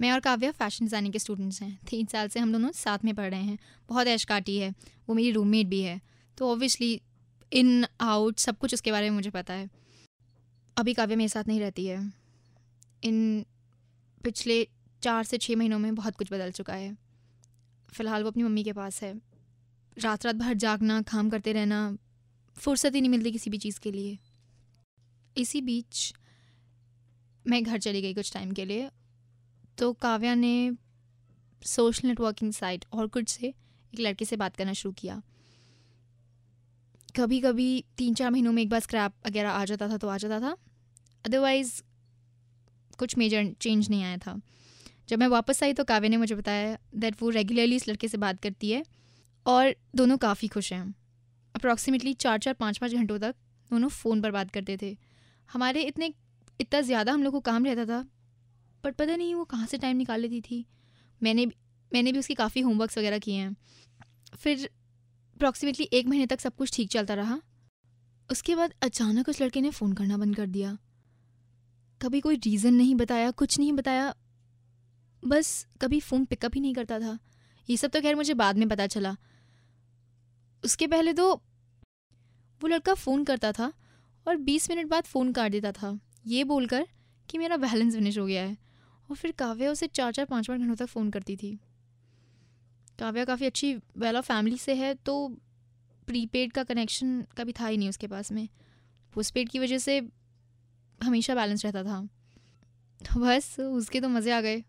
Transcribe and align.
मैं 0.00 0.12
और 0.12 0.20
Kavya 0.20 0.50
fashion 0.50 0.84
designing 0.84 1.12
के 1.12 1.18
स्टूडेंट्स 1.18 1.62
हैं। 1.62 1.78
तीन 1.90 2.06
साल 2.06 2.28
से 2.28 2.40
हम 2.40 2.52
दोनों 2.52 2.70
साथ 2.72 2.98
में 3.04 3.14
पढ़ 3.14 3.30
रहे 3.30 3.42
हैं। 3.42 3.58
बहुत 3.88 4.06
ऐश 4.06 4.24
काटी 4.24 4.58
है। 4.58 4.70
वो 5.08 5.14
मेरी 5.14 5.30
रूममेट 5.30 5.66
भी 5.66 5.80
है। 5.80 6.00
तो 6.38 6.52
ऑब्वियसली 6.52 7.00
इन 7.52 7.86
आउट 8.00 8.38
सब 8.38 8.58
कुछ 8.58 8.74
उसके 8.74 8.92
बारे 8.92 9.10
में 9.10 9.16
मुझे 9.16 9.30
पता 9.30 9.54
है। 9.54 9.70
अभी 10.76 10.94
काव्या 10.94 11.16
मेरे 11.16 11.28
साथ 11.28 11.44
नहीं 11.48 11.60
रहती 11.60 11.86
है। 11.86 12.12
इन 13.04 13.44
पिछले 14.24 14.68
चार 15.02 15.24
से 15.24 15.38
छः 15.38 15.56
महीनों 15.56 15.78
में 15.78 15.94
बहुत 15.94 16.16
कुछ 16.16 16.32
बदल 16.32 16.50
चुका 16.50 16.74
है। 16.74 16.96
फ़िलहाल 17.94 18.22
वो 18.22 18.30
अपनी 18.30 18.42
मम्मी 18.42 18.64
के 18.64 18.72
पास 18.72 19.02
है। 19.02 19.14
रात 19.98 20.26
रात 20.26 20.34
भर 20.34 20.54
जागना, 20.54 21.02
काम 21.02 21.30
करते 21.30 21.52
रहना, 21.52 21.98
फुर्सत 22.56 22.94
ही 22.94 23.00
नहीं 23.00 23.10
मिलती 23.10 23.32
किसी 23.32 23.50
भी 23.50 23.58
चीज़ 23.58 23.80
के 23.80 23.92
लिए। 23.92 24.18
इसी 25.36 25.60
बीच 25.60 26.12
मैं 27.46 27.62
घर 27.62 27.78
चली 27.78 28.02
गई 28.02 28.14
कुछ 28.14 28.32
टाइम 28.32 28.52
के 28.52 28.64
लिए। 28.64 28.90
तो 29.78 29.92
काव्या 30.02 30.34
ने 30.34 30.70
सोशल 31.62 32.08
नेटवर्किंग 32.08 32.52
साइट 32.52 32.84
और 32.92 33.06
कुछ 33.08 33.28
से 33.28 33.46
एक 33.46 34.00
लड़के 34.00 34.24
से 34.24 34.36
बात 34.36 34.56
करना 34.56 34.72
शुरू 34.72 34.92
किया। 34.92 35.20
कभी 37.16 37.40
कभी 37.40 37.84
तीन 37.98 38.14
चार 38.14 38.30
महीनों 38.30 38.52
में 38.52 38.62
एक 38.62 38.68
बार 38.68 38.80
स्क्रैप 38.80 39.12
वगैरह 39.26 39.50
आ 39.50 39.64
जाता 39.64 39.88
था 39.88 39.96
तो 39.96 40.08
आ 40.08 40.16
जाता 40.16 40.40
था। 40.40 40.56
अदरवाइज़ 41.24 41.80
कुछ 42.98 43.16
मेजर 43.18 43.52
चेंज 43.60 43.88
नहीं 43.90 44.02
आया 44.04 44.16
था। 44.16 44.40
जब 45.08 45.18
मैं 45.18 45.26
वापस 45.28 45.62
आई 45.62 45.72
तो 45.72 45.84
काव्य 45.84 46.08
ने 46.08 46.16
मुझे 46.16 46.34
बताया 46.34 46.76
दैट 46.96 47.22
वो 47.22 47.30
रेगुलरली 47.30 47.76
इस 47.76 47.88
लड़के 47.88 48.08
से 48.08 48.18
बात 48.18 48.40
करती 48.40 48.70
है 48.70 48.82
और 49.46 49.74
दोनों 49.96 50.16
काफ़ी 50.18 50.48
खुश 50.48 50.72
हैं। 50.72 50.94
अप्रॉक्सीमेटली 51.54 52.12
चार 52.14 52.38
चार 52.38 52.54
पाँच 52.54 52.78
पाँच 52.78 52.94
घंटों 52.94 53.18
तक 53.18 53.34
दोनों 53.70 53.88
फ़ोन 53.90 54.22
पर 54.22 54.30
बात 54.30 54.50
करते 54.50 54.76
थे। 54.82 54.96
हमारे 55.48 55.82
इतने, 55.82 56.12
इतना 56.60 56.80
ज़्यादा 56.80 57.12
हम 57.12 57.22
लोग 57.22 57.32
को 57.32 57.40
काम 57.42 57.64
रहता 57.64 57.84
था 57.86 58.04
बट 58.84 58.94
पता 58.94 59.16
नहीं 59.16 59.34
वो 59.34 59.44
कहाँ 59.44 59.66
से 59.66 59.78
टाइम 59.78 59.96
निकाल 59.96 60.20
लेती 60.20 60.40
थी। 60.40 60.66
मैंने 61.22 61.46
मैंने 61.92 62.12
भी 62.12 62.18
उसकी 62.18 62.34
काफ़ी 62.34 62.60
होमवर्क्स 62.60 62.98
वगैरह 62.98 63.18
किए 63.18 63.34
हैं। 63.34 63.56
फिर 64.36 64.70
अप्रॉक्सीमेटली 65.36 65.88
एक 65.92 66.06
महीने 66.06 66.26
तक 66.26 66.40
सब 66.40 66.56
कुछ 66.56 66.76
ठीक 66.76 66.90
चलता 66.90 67.14
रहा। 67.14 67.40
उसके 68.30 68.54
बाद 68.54 68.74
अचानक 68.82 69.28
उस 69.28 69.42
लड़के 69.42 69.60
ने 69.60 69.70
फ़ोन 69.70 69.92
करना 69.92 70.16
बंद 70.16 70.36
कर 70.36 70.46
दिया। 70.46 70.78
कभी 72.02 72.20
कोई 72.20 72.36
रीज़न 72.36 72.74
नहीं 72.74 72.94
बताया, 72.94 73.30
कुछ 73.30 73.58
नहीं 73.58 73.72
बताया। 73.72 74.14
बस 75.24 75.66
कभी 75.80 76.00
फ़ोन 76.00 76.24
पिकअप 76.24 76.54
ही 76.54 76.60
नहीं 76.60 76.74
करता 76.74 77.00
था। 77.00 77.18
ये 77.70 77.76
सब 77.76 77.90
तो 77.90 78.00
खैर 78.00 78.14
मुझे 78.14 78.34
बाद 78.34 78.56
में 78.56 78.68
पता 78.68 78.86
चला। 78.86 79.16
उसके 80.64 80.86
पहले 80.86 81.12
तो 81.12 81.34
वो 82.60 82.66
लड़का 82.66 82.94
फ़ोन 82.94 83.24
करता 83.24 83.52
था 83.52 83.72
और 84.28 84.36
20 84.36 84.70
मिनट 84.70 84.86
बाद 84.86 85.04
फ़ोन 85.04 85.32
काट 85.32 85.52
देता 85.52 85.72
था। 85.72 86.00
ये 86.26 86.44
बोलकर 86.44 86.88
कि 87.30 87.38
मेरा 87.38 87.56
बैलेंस 87.56 87.94
फिनिश 87.94 88.18
हो 88.18 88.26
गया 88.26 88.42
है। 88.42 88.71
और 89.12 89.16
फिर 89.16 89.32
काव्या 89.32 89.70
उसे 89.70 89.86
चार 89.86 90.12
चार 90.12 90.26
पाँच 90.26 90.48
पाँच 90.48 90.60
घंटों 90.60 90.74
तक 90.74 90.86
फ़ोन 90.86 91.10
करती 91.10 91.36
थी। 91.36 91.58
काव्या 92.98 93.24
काफ़ी 93.24 93.46
अच्छी 93.46 93.74
वेल 93.74 94.16
ऑफ़ 94.16 94.26
फैमिली 94.26 94.58
से 94.58 94.74
है 94.74 94.94
तो 94.94 95.28
प्रीपेड 96.06 96.52
का 96.52 96.64
कनेक्शन 96.64 97.26
कभी 97.38 97.52
था 97.52 97.66
ही 97.66 97.76
नहीं 97.76 97.88
उसके 97.88 98.06
पास 98.06 98.32
में। 98.32 98.48
पोस्टपेड 99.14 99.48
की 99.48 99.58
वजह 99.58 99.78
से 99.78 100.08
हमेशा 101.02 101.34
बैलेंस 101.34 101.64
रहता 101.64 101.82
था। 101.82 102.08
तो 103.02 103.20
बस, 103.20 103.60
उसके 103.60 104.00
तो 104.00 104.08
मज़े 104.08 104.32
आ 104.32 104.40
गए। 104.40 104.64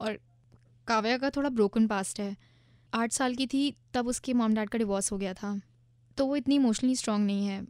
और 0.00 0.18
काव्या 0.86 1.18
का 1.18 1.30
थोड़ा 1.30 1.48
ब्रोकन 1.48 1.86
पास्ट 1.86 2.20
है। 2.20 2.36
आठ 2.94 3.12
साल 3.12 3.34
की 3.34 3.46
थी, 3.46 3.74
तब 3.94 4.06
उसके 4.06 4.32
मॉम 4.32 4.54
डैड 4.54 4.68
का 4.68 4.78
डिवोर्स 4.78 5.12
हो 5.12 5.18
गया 5.18 5.34
था। 5.34 5.60
तो 6.16 6.26
वो 6.26 6.36
इतनी 6.36 6.54
इमोशनली 6.54 6.96
स्ट्रॉन्ग 6.96 7.26
नहीं 7.26 7.46
है। 7.46 7.64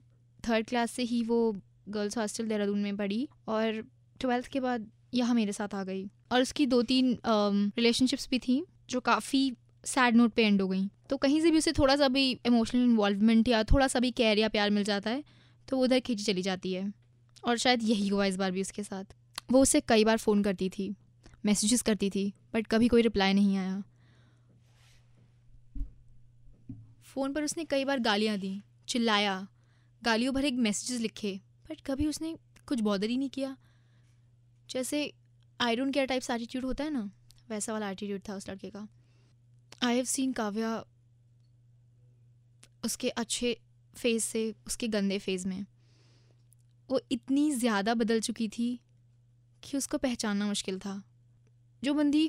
थर्ड 0.49 0.67
क्लास 0.67 0.91
से 0.91 1.03
ही 1.03 1.23
वो 1.23 1.57
गर्ल्स 1.89 2.19
हॉस्टल 2.19 2.49
देहरादून 2.49 2.79
में 2.79 2.97
पढ़ी 2.97 3.29
और 3.49 3.91
ट्वेल्थ 4.21 4.47
के 4.47 4.61
बाद 4.61 4.91
यहाँ 5.13 5.35
मेरे 5.35 5.53
साथ 5.53 5.75
आ 5.75 5.83
गई। 5.85 6.05
और 6.33 6.43
उसकी 6.43 6.67
दो 6.67 6.83
तीन 6.83 7.17
रिलेशनशिप्स 7.27 8.29
भी 8.31 8.39
थी, 8.39 8.63
जो 8.91 9.01
काफ़ी 9.01 9.53
सैड 9.85 10.17
नोट 10.17 10.33
पे 10.33 10.45
एंड 10.45 10.63
हो 10.63 10.69
गई। 10.69 10.89
तो 11.11 11.17
कहीं 11.17 11.41
से 11.41 11.51
भी 11.51 11.59
उसे 11.59 11.73
थोड़ा 11.73 11.97
सा 11.97 12.09
भी 12.09 12.31
इमोशनल 12.47 12.83
इन्वॉल्वमेंट 12.83 13.49
या 13.49 13.63
थोड़ा 13.65 13.87
सा 13.89 14.01
भी 14.01 14.11
केयर 14.11 14.39
या 14.39 14.49
प्यार 14.49 14.71
मिल 14.71 14.85
जाता 14.85 15.11
है 15.11 15.23
तो 15.69 15.77
वो 15.77 15.85
उधर 15.85 16.01
खींची 16.01 16.25
चली 16.25 16.43
जाती 16.43 16.73
है। 16.73 16.93
और 17.45 17.57
शायद 17.57 17.83
यही 17.83 18.09
हुआ 18.09 18.25
इस 18.27 18.37
बार 18.37 18.51
भी 18.51 18.61
उसके 18.61 18.83
साथ। 18.83 19.15
वो 19.53 19.61
उसे 19.63 19.81
कई 19.81 20.05
बार 20.05 20.17
फ़ोन 20.19 20.43
करती 20.43 20.69
थी 20.69 20.95
मैसेजेस 21.47 21.83
करती 21.83 22.11
थी 22.11 22.33
बट 22.55 22.67
कभी 22.67 22.89
कोई 22.89 23.03
रिप्लाई 23.03 23.35
नहीं 23.35 23.57
आया। 23.57 23.83
फ़ोन 27.05 27.33
पर 27.33 27.45
उसने 27.45 27.65
कई 27.65 27.85
बार 27.85 27.99
गालियाँ 28.01 28.37
दी, 28.39 28.61
चिल्लाया, 28.89 29.47
गालियों 30.03 30.35
भरे 30.35 30.51
मैसेजेस 30.53 31.01
लिखे 31.01 31.33
बट 31.71 31.81
कभी 31.81 32.07
उसने 32.07 32.35
कुछ 32.69 32.81
बॉदर 32.81 33.11
ही 33.11 33.17
नहीं 33.17 33.29
किया। 33.29 33.57
जैसे 34.69 35.13
I 35.61 35.77
don't 35.77 35.93
care 35.95 36.07
types 36.07 36.31
attitude 36.31 36.65
होता 36.65 36.85
है 36.85 36.91
ना, 36.91 37.11
वैसा 37.49 37.73
वाला 37.73 37.91
एटीट्यूड 37.91 38.21
था 38.29 38.35
उस 38.37 38.49
लड़के 38.51 38.71
का। 38.71 38.87
आई 39.85 39.97
हैव 39.97 40.05
सीन 40.07 40.33
काव्या 40.33 40.85
उसके 42.85 43.09
अच्छे 43.11 43.57
फ़ेज़ 43.95 44.25
से, 44.25 44.55
उसके 44.67 44.89
गंदे 44.89 45.19
फ़ेज़ 45.19 45.47
में। 45.49 45.65
वो 46.89 47.01
इतनी 47.13 47.51
ज़्यादा 47.53 47.95
बदल 47.95 48.21
चुकी 48.21 48.49
थी 48.49 48.69
कि 49.63 49.77
उसको 49.77 49.99
पहचानना 49.99 50.47
मुश्किल 50.47 50.79
था। 50.79 51.03
जो 51.83 51.95
बंदी 51.95 52.29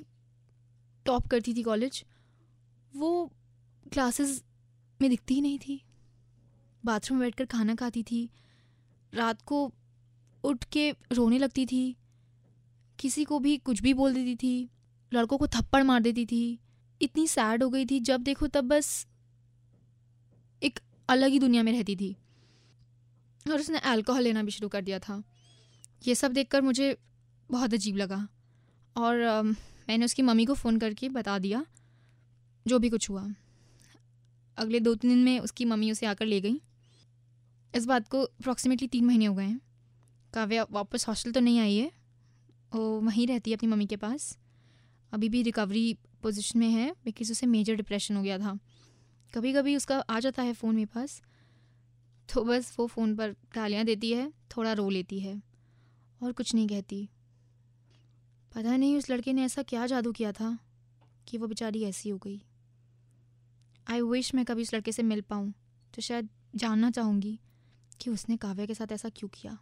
टॉप 1.06 1.28
करती 1.28 1.54
थी 1.54 1.64
कॉलेज 1.64 2.04
वो 2.94 3.10
क्लासेस 3.86 4.42
में 5.00 5.10
दिखती 5.10 5.34
ही 5.34 5.42
नहीं 5.42 5.60
थी। 5.60 5.82
बाथरूम 6.84 7.20
में 7.20 7.26
बैठकर 7.26 7.46
खाना 7.48 7.76
खाती 7.76 8.04
थी, 8.04 8.30
रात 9.14 9.42
को 9.42 9.72
उठ 10.44 10.64
के 10.64 10.90
रोने 11.12 11.38
लगती 11.38 11.66
थी 11.66 11.96
किसी 13.00 13.24
को 13.24 13.40
भी 13.40 13.58
कुछ 13.58 13.82
भी 13.82 13.94
बोल 13.94 14.14
देती 14.14 14.36
थी 14.36 14.70
लड़कों 15.14 15.38
को 15.38 15.48
थप्पड़ 15.48 15.84
मार 15.84 16.02
देती 16.02 16.26
थी। 16.26 16.60
इतनी 17.02 17.28
सैड 17.28 17.64
हो 17.64 17.70
गई 17.70 17.86
थी 17.86 18.00
जब 18.00 18.22
देखो 18.22 18.48
तब 18.48 18.64
बस 18.64 19.08
एक 20.64 20.80
अलग 21.10 21.30
ही 21.30 21.40
दुनिया 21.40 21.64
में 21.64 21.72
रहती 21.72 21.96
थी। 21.96 22.18
और 23.52 23.60
उसने 23.60 23.80
अल्कोहल 23.80 24.24
लेना 24.24 24.44
भी 24.44 24.52
शुरू 24.52 24.70
कर 24.70 24.82
दिया 24.82 25.00
था। 25.00 25.24
ये 26.08 26.16
सब 26.16 26.34
देखकर 26.34 26.62
मुझे 26.62 26.98
बहुत 27.52 27.74
अजीब 27.74 27.96
लगा। 27.96 28.28
और 28.98 29.22
आ, 29.22 29.42
मैंने 29.42 30.06
उसकी 30.06 30.22
मम्मी 30.22 30.46
को 30.46 30.54
फ़ोन 30.54 30.80
करके 30.80 31.10
बता 31.10 31.40
दिया 31.40 31.66
जो 32.68 32.80
भी 32.80 32.90
कुछ 32.90 33.10
हुआ। 33.10 33.34
अगले 34.58 34.80
दो 34.80 34.96
तीन 34.96 35.12
दिन 35.12 35.24
में 35.24 35.40
उसकी 35.40 35.66
मम्मी 35.66 35.92
उसे 35.92 36.06
आकर 36.06 36.26
ले 36.26 36.42
गई। 36.42 36.62
इस 37.76 37.86
बात 37.86 38.08
को 38.08 38.22
अप्रॉक्सीमेटली 38.22 38.88
तीन 38.88 39.06
महीने 39.06 39.26
हो 39.26 39.36
गए 39.36 39.46
हैं। 39.46 39.62
काव्या 40.34 40.66
वापस 40.72 41.08
हॉस्टल 41.08 41.32
तो 41.32 41.40
नहीं 41.40 41.60
आई 41.60 41.76
है। 41.76 42.07
वहीं 42.72 43.28
रहती 43.28 43.52
है 43.52 43.58
अपनी 43.58 43.70
मम्मी 43.70 43.86
के 43.86 43.96
पास। 43.98 44.38
अभी 45.12 45.30
भी 45.30 45.42
रिकवरी 45.42 45.98
पोजीशन 46.24 46.60
में 46.60 46.70
है 46.70 46.92
बिकॉज़ 47.06 47.32
उसे 47.32 47.48
मेजर 47.48 47.76
डिप्रेशन 47.76 48.18
हो 48.18 48.24
गया 48.24 48.38
था। 48.40 48.58
कभी 49.34 49.54
कभी 49.54 49.76
उसका 49.76 50.00
आ 50.00 50.20
जाता 50.20 50.44
है 50.44 50.54
फ़ोन 50.54 50.76
मेरे 50.76 50.86
पास 50.86 51.22
तो 52.30 52.44
बस 52.44 52.76
वो 52.80 52.88
फ़ोन 52.88 53.16
पर 53.16 53.36
गालियाँ 53.56 53.84
देती 53.86 54.12
है, 54.12 54.32
थोड़ा 54.58 54.74
रो 54.74 54.90
लेती 54.90 55.20
है 55.20 55.42
और 56.22 56.32
कुछ 56.32 56.54
नहीं 56.56 56.68
कहती। 56.68 57.08
पता 58.56 58.76
नहीं 58.78 58.98
उस 58.98 59.10
लड़के 59.10 59.34
ने 59.34 59.44
ऐसा 59.44 59.64
क्या 59.64 59.86
जादू 59.88 60.12
किया 60.12 60.32
था 60.32 60.58
कि 61.28 61.38
वो 61.38 61.48
बेचारी 61.48 61.84
ऐसी 61.84 62.10
हो 62.10 62.18
गई। 62.18 62.42
आई 63.88 64.02
विश 64.02 64.34
मैं 64.36 64.46
कभी 64.46 64.62
उस 64.62 64.74
लड़के 64.74 64.92
से 64.92 65.04
मिल 65.04 65.22
पाऊँ 65.22 65.54
तो 65.94 66.02
शायद 66.02 66.30
जानना 66.56 66.92
चाहूँगी 66.92 67.40
कि 68.02 68.10
उसने 68.10 68.38
काव्या 68.38 68.66
के 68.66 68.74
साथ 68.74 68.92
ऐसा 68.92 69.10
क्यों 69.10 69.30
किया। 69.30 69.58